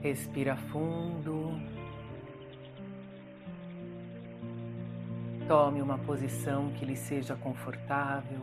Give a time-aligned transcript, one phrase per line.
[0.00, 1.60] Respira fundo.
[5.46, 8.40] Tome uma posição que lhe seja confortável.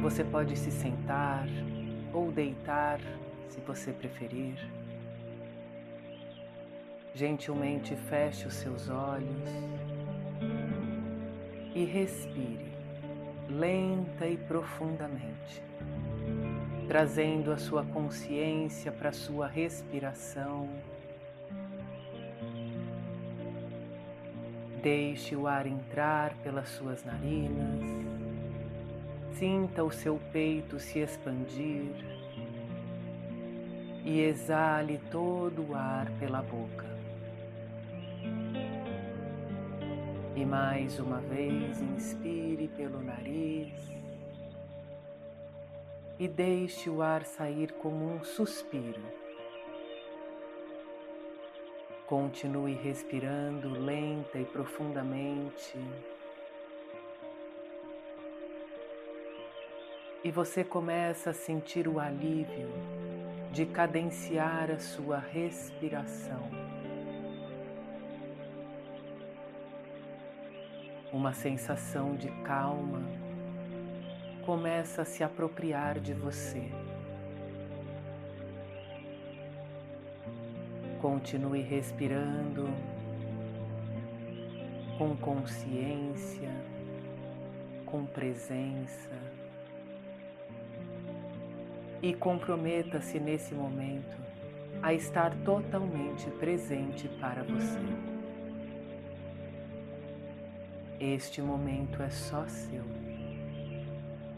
[0.00, 1.46] Você pode se sentar
[2.12, 3.00] ou deitar,
[3.48, 4.56] se você preferir.
[7.14, 9.48] Gentilmente feche os seus olhos
[11.74, 12.74] e respire
[13.48, 15.62] lenta e profundamente,
[16.86, 20.68] trazendo a sua consciência para a sua respiração.
[24.82, 27.82] Deixe o ar entrar pelas suas narinas,
[29.32, 31.94] sinta o seu peito se expandir
[34.04, 36.84] e exale todo o ar pela boca.
[40.36, 43.72] E mais uma vez, inspire pelo nariz
[46.18, 49.02] e deixe o ar sair como um suspiro.
[52.06, 55.78] Continue respirando lenta e profundamente.
[60.22, 62.70] E você começa a sentir o alívio
[63.52, 66.74] de cadenciar a sua respiração.
[71.14, 73.00] uma sensação de calma
[74.44, 76.70] começa a se apropriar de você.
[81.00, 82.68] Continue respirando
[84.98, 86.50] com consciência,
[87.86, 89.10] com presença
[92.02, 94.16] e comprometa-se nesse momento
[94.82, 97.80] a estar totalmente presente para você.
[101.00, 103.03] Este momento é só seu.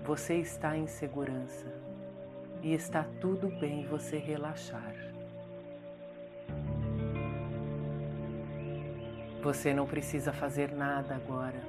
[0.07, 1.67] Você está em segurança
[2.62, 4.95] e está tudo bem você relaxar.
[9.43, 11.61] Você não precisa fazer nada agora,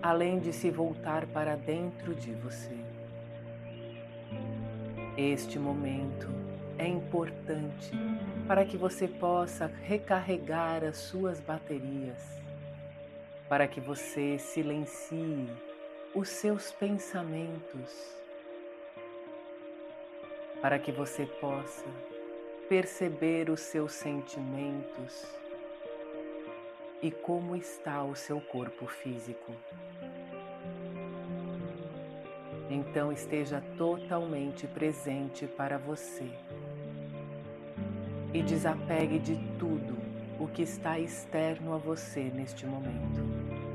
[0.00, 2.74] além de se voltar para dentro de você.
[5.14, 6.30] Este momento
[6.78, 7.92] é importante
[8.46, 12.40] para que você possa recarregar as suas baterias
[13.46, 15.46] para que você silencie
[16.14, 18.14] os seus pensamentos,
[20.60, 21.86] para que você possa
[22.68, 25.26] perceber os seus sentimentos
[27.00, 29.52] e como está o seu corpo físico.
[32.68, 36.30] Então esteja totalmente presente para você
[38.34, 39.96] e desapegue de tudo
[40.38, 43.71] o que está externo a você neste momento.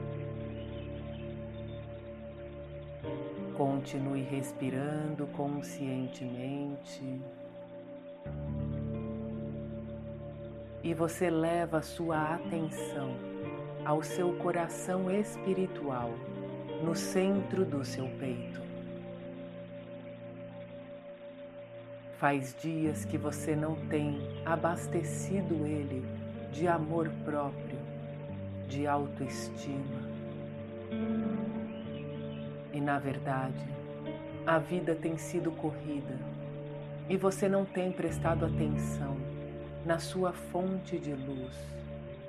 [3.57, 7.19] Continue respirando conscientemente.
[10.83, 13.17] E você leva sua atenção
[13.83, 16.11] ao seu coração espiritual
[16.83, 18.61] no centro do seu peito.
[22.19, 26.05] Faz dias que você não tem abastecido ele
[26.51, 27.79] de amor próprio,
[28.67, 30.06] de autoestima.
[32.73, 33.65] E na verdade,
[34.45, 36.17] a vida tem sido corrida
[37.09, 39.17] e você não tem prestado atenção
[39.85, 41.55] na sua fonte de luz,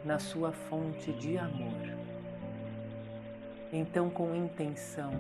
[0.04, 1.98] na sua fonte de amor.
[3.72, 5.12] Então, com intenção,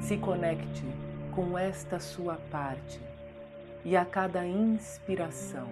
[0.00, 0.84] se conecte
[1.34, 3.00] com esta sua parte
[3.84, 5.68] e a cada inspiração,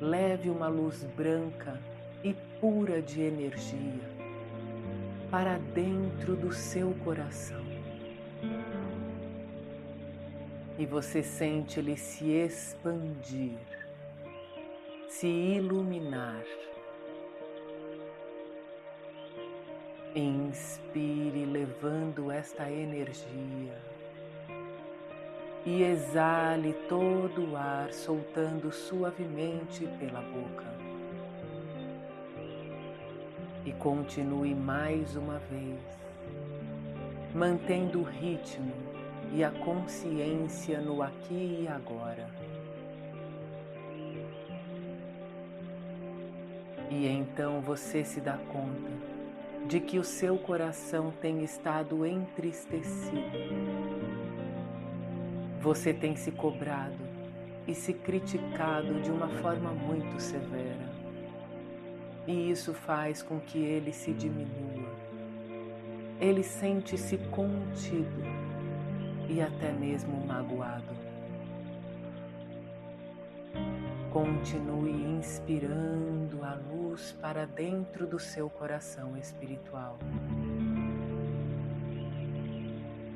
[0.00, 1.78] leve uma luz branca
[2.22, 4.08] e pura de energia
[5.30, 7.59] para dentro do seu coração
[10.80, 13.58] e você sente ele se expandir,
[15.10, 16.42] se iluminar.
[20.14, 23.78] Inspire levando esta energia
[25.66, 30.64] e exale todo o ar soltando suavemente pela boca.
[33.66, 35.78] E continue mais uma vez,
[37.34, 38.89] mantendo o ritmo
[39.32, 42.28] e a consciência no aqui e agora.
[46.90, 48.90] E então você se dá conta
[49.66, 53.20] de que o seu coração tem estado entristecido.
[55.60, 56.98] Você tem se cobrado
[57.68, 60.90] e se criticado de uma forma muito severa.
[62.26, 64.90] E isso faz com que ele se diminua.
[66.18, 68.49] Ele sente-se contido
[69.30, 70.92] e até mesmo magoado.
[74.10, 79.98] Continue inspirando a luz para dentro do seu coração espiritual.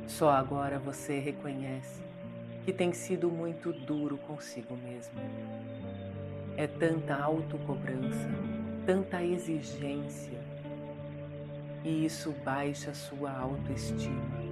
[0.06, 2.00] Só agora você reconhece
[2.64, 5.19] que tem sido muito duro consigo mesmo.
[6.56, 8.31] É tanta autocobrança,
[8.87, 10.38] tanta exigência,
[11.82, 14.44] e isso baixa sua autoestima.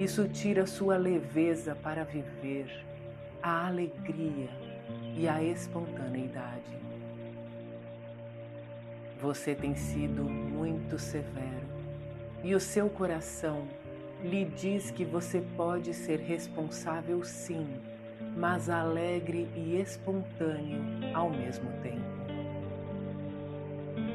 [0.00, 2.86] Isso tira sua leveza para viver
[3.42, 4.48] a alegria
[5.14, 6.80] e a espontaneidade.
[9.20, 11.68] Você tem sido muito severo
[12.42, 13.68] e o seu coração
[14.24, 17.68] lhe diz que você pode ser responsável sim,
[18.34, 20.80] mas alegre e espontâneo
[21.12, 22.08] ao mesmo tempo.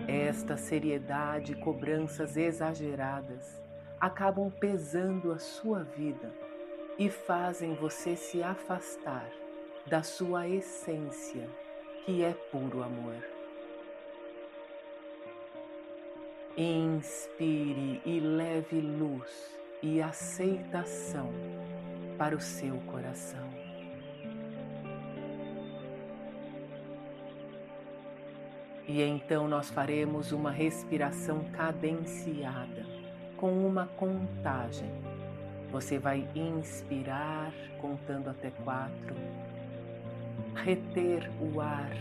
[0.08, 3.65] Esta seriedade e cobranças exageradas
[4.06, 6.32] acabam pesando a sua vida
[6.96, 9.28] e fazem você se afastar
[9.88, 11.50] da sua essência,
[12.06, 13.18] que é puro amor.
[16.56, 21.32] Inspire e leve luz e aceitação
[22.16, 23.50] para o seu coração.
[28.88, 32.95] E então nós faremos uma respiração cadenciada,
[33.38, 34.90] com uma contagem.
[35.72, 39.16] Você vai inspirar contando até quatro
[40.56, 41.92] reter o ar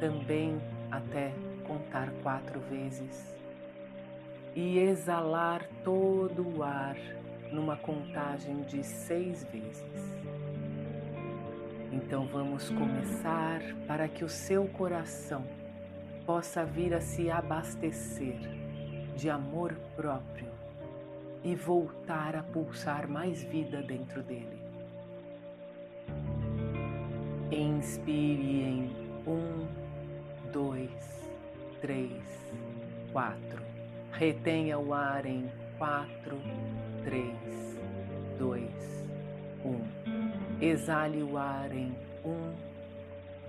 [0.00, 0.60] também
[0.90, 1.32] até
[1.66, 3.34] contar quatro vezes
[4.54, 6.96] e exalar todo o ar
[7.52, 9.84] numa contagem de seis vezes.
[11.92, 15.44] Então vamos começar para que o seu coração
[16.26, 18.63] possa vir a se abastecer
[19.16, 20.48] de amor próprio
[21.42, 24.58] e voltar a pulsar mais vida dentro dele.
[27.52, 28.90] Inspire em
[29.26, 29.66] um,
[30.50, 31.30] dois,
[31.80, 32.24] três,
[33.12, 33.62] quatro.
[34.12, 36.38] Retenha o ar em quatro,
[37.04, 37.78] três,
[38.38, 39.04] dois,
[39.64, 39.80] um.
[40.60, 41.94] Exale o ar em
[42.24, 42.54] um,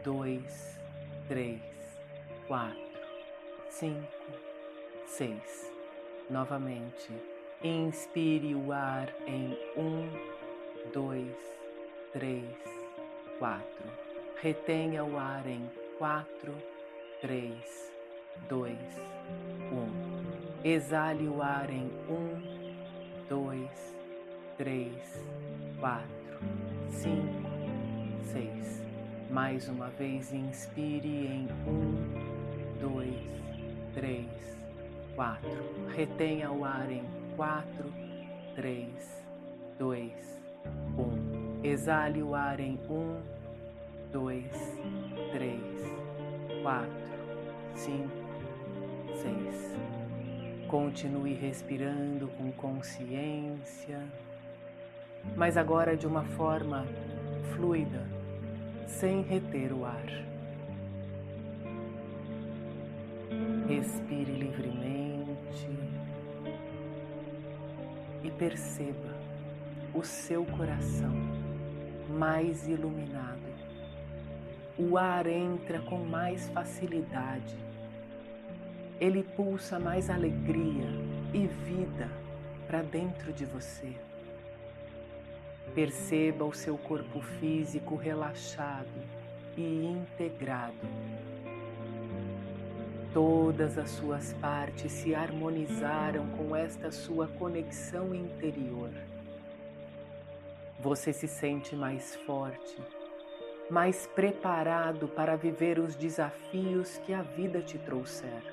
[0.03, 0.79] dois,
[1.27, 1.61] três,
[2.47, 2.99] quatro,
[3.69, 4.44] cinco,
[5.05, 5.71] seis.
[6.29, 7.11] Novamente.
[7.63, 10.09] Inspire o ar em um,
[10.93, 11.35] dois,
[12.11, 12.45] três,
[13.39, 13.89] quatro.
[14.41, 16.53] Retenha o ar em quatro,
[17.21, 17.91] três,
[18.47, 18.77] dois,
[19.71, 20.63] um.
[20.63, 22.41] Exale o ar em um,
[23.29, 23.95] dois,
[24.57, 25.25] três,
[25.79, 26.39] quatro,
[26.89, 27.49] cinco,
[28.23, 28.83] seis.
[29.29, 32.14] Mais uma vez, inspire em um,
[35.15, 35.87] quatro.
[35.95, 37.03] Retenha o ar em
[37.35, 37.91] quatro,
[38.53, 39.25] três,
[39.79, 40.41] dois,
[40.97, 41.63] um.
[41.63, 43.19] Exale o ar em um,
[44.11, 44.51] dois,
[45.31, 45.61] três,
[46.61, 46.91] quatro,
[47.73, 48.11] cinco,
[49.15, 49.75] seis.
[50.67, 54.03] Continue respirando com consciência,
[55.35, 56.85] mas agora de uma forma
[57.55, 58.05] fluida,
[58.85, 60.34] sem reter o ar.
[63.67, 65.69] Respire livremente
[68.23, 69.15] e perceba
[69.93, 71.13] o seu coração
[72.09, 73.39] mais iluminado.
[74.77, 77.57] O ar entra com mais facilidade.
[78.99, 80.89] Ele pulsa mais alegria
[81.33, 82.09] e vida
[82.67, 83.93] para dentro de você.
[85.73, 89.01] Perceba o seu corpo físico relaxado
[89.57, 90.87] e integrado.
[93.15, 98.89] Todas as suas partes se harmonizaram com esta sua conexão interior.
[100.81, 102.77] Você se sente mais forte,
[103.69, 108.43] mais preparado para viver os desafios que a vida te trouxer.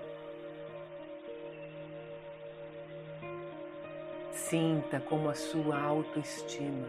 [4.30, 6.86] Sinta como a sua autoestima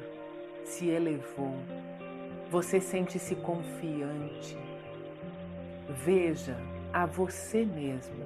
[0.63, 1.55] se elevou.
[2.51, 4.55] Você sente-se confiante.
[5.89, 6.55] Veja
[6.93, 8.23] a você mesmo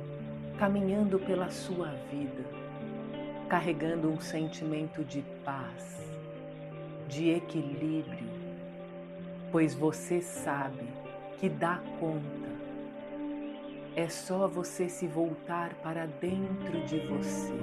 [0.59, 2.43] caminhando pela sua vida,
[3.47, 6.05] carregando um sentimento de paz,
[7.07, 8.27] de equilíbrio,
[9.53, 10.83] pois você sabe
[11.37, 12.57] que dá conta.
[13.95, 17.53] É só você se voltar para dentro de você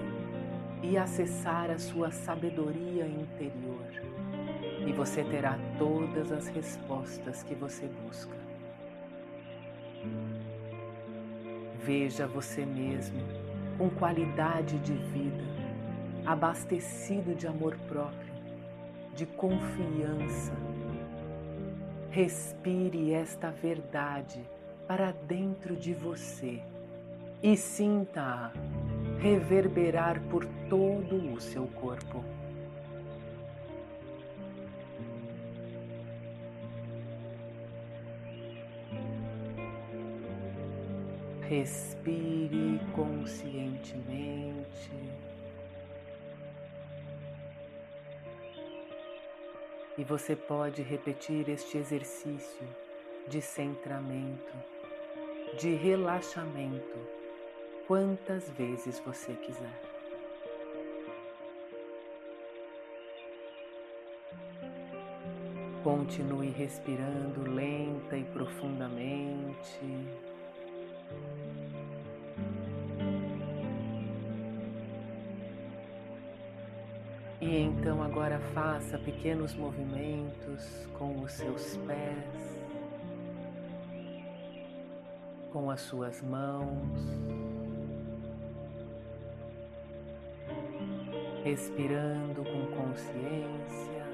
[0.83, 3.85] e acessar a sua sabedoria interior,
[4.87, 8.44] e você terá todas as respostas que você busca.
[11.85, 13.21] Veja você mesmo
[13.77, 15.45] com qualidade de vida,
[16.25, 18.33] abastecido de amor próprio
[19.15, 20.53] de confiança.
[22.11, 24.41] Respire esta verdade
[24.89, 26.63] para dentro de você
[27.43, 28.51] e sinta-a
[29.21, 32.25] reverberar por todo o seu corpo.
[41.49, 44.91] Respire conscientemente.
[49.99, 52.67] E você pode repetir este exercício
[53.29, 54.53] de centramento,
[55.59, 56.99] de relaxamento,
[57.87, 59.83] quantas vezes você quiser.
[65.83, 70.34] Continue respirando lenta e profundamente.
[78.25, 82.65] Agora faça pequenos movimentos com os seus pés,
[85.53, 86.89] com as suas mãos,
[91.45, 94.07] respirando com consciência.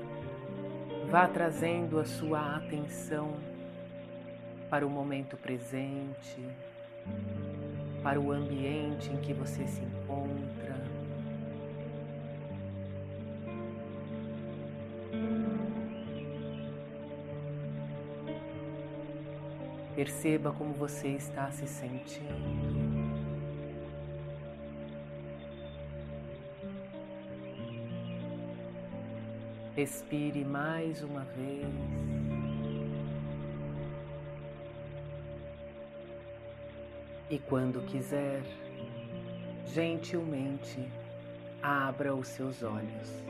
[1.08, 3.36] Vá trazendo a sua atenção
[4.68, 6.44] para o momento presente,
[8.02, 10.69] para o ambiente em que você se encontra.
[20.00, 22.32] Perceba como você está se sentindo.
[29.76, 31.66] Respire mais uma vez.
[37.28, 38.40] E quando quiser,
[39.66, 40.88] gentilmente
[41.62, 43.29] abra os seus olhos.